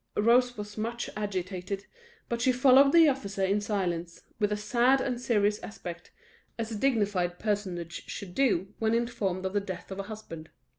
Rose 0.17 0.57
was 0.57 0.79
much 0.79 1.11
agitated, 1.15 1.85
but 2.27 2.41
she 2.41 2.51
followed 2.51 2.91
the 2.91 3.07
officer 3.07 3.43
in 3.45 3.61
silence, 3.61 4.23
with 4.39 4.51
a 4.51 4.57
sad 4.57 4.99
and 4.99 5.21
serious 5.21 5.59
aspect, 5.61 6.09
as 6.57 6.71
a 6.71 6.75
dignified 6.75 7.37
personage 7.37 8.07
should 8.09 8.33
do 8.33 8.73
when 8.79 8.95
informed 8.95 9.45
of 9.45 9.53
the 9.53 9.59
death 9.61 9.91
of 9.91 9.99
a 9.99 10.03
husband. 10.09 10.49